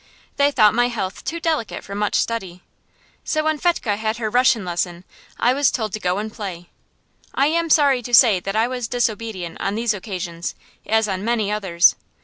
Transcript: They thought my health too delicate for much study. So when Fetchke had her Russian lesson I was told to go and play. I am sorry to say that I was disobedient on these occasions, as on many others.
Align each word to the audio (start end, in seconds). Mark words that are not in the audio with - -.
They 0.37 0.49
thought 0.49 0.73
my 0.73 0.87
health 0.87 1.23
too 1.23 1.39
delicate 1.39 1.83
for 1.83 1.93
much 1.93 2.15
study. 2.15 2.63
So 3.23 3.43
when 3.43 3.59
Fetchke 3.59 3.97
had 3.97 4.17
her 4.17 4.31
Russian 4.31 4.65
lesson 4.65 5.03
I 5.39 5.53
was 5.53 5.69
told 5.69 5.93
to 5.93 5.99
go 5.99 6.17
and 6.17 6.33
play. 6.33 6.69
I 7.35 7.45
am 7.45 7.69
sorry 7.69 8.01
to 8.01 8.13
say 8.15 8.39
that 8.39 8.55
I 8.55 8.67
was 8.67 8.87
disobedient 8.87 9.61
on 9.61 9.75
these 9.75 9.93
occasions, 9.93 10.55
as 10.87 11.07
on 11.07 11.23
many 11.23 11.51
others. 11.51 11.95